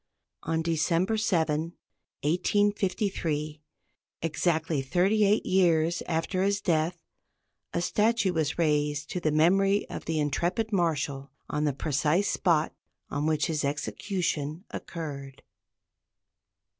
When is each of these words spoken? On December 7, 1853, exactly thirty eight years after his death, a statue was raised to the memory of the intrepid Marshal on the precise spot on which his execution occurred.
On 0.41 0.63
December 0.63 1.15
7, 1.15 1.73
1853, 2.23 3.61
exactly 4.23 4.81
thirty 4.81 5.23
eight 5.25 5.45
years 5.45 6.01
after 6.07 6.41
his 6.41 6.59
death, 6.59 7.03
a 7.71 7.83
statue 7.83 8.33
was 8.33 8.57
raised 8.57 9.11
to 9.11 9.19
the 9.19 9.29
memory 9.31 9.87
of 9.91 10.05
the 10.05 10.19
intrepid 10.19 10.73
Marshal 10.73 11.29
on 11.51 11.65
the 11.65 11.73
precise 11.73 12.27
spot 12.29 12.73
on 13.11 13.27
which 13.27 13.45
his 13.45 13.63
execution 13.63 14.65
occurred. 14.71 15.43